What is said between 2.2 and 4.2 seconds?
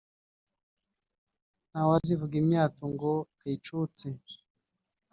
imyato ngo ayicutse